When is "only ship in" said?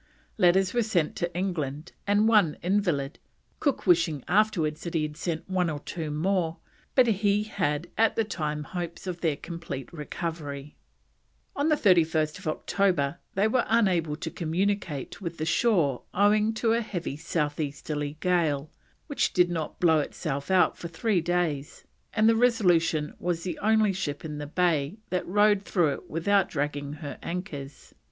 23.59-24.39